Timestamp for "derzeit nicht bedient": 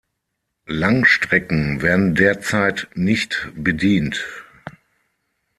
2.15-4.25